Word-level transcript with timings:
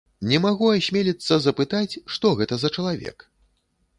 Не 0.29 0.37
магу 0.45 0.69
асмеліцца 0.77 1.33
запытаць, 1.43 1.99
што 2.15 2.33
гэта 2.39 2.59
за 2.63 2.69
чалавек? 2.79 3.17